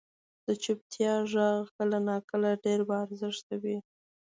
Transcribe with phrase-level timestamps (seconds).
[0.45, 3.77] •د چپتیا ږغ کله ناکله ډېر با ارزښته وي.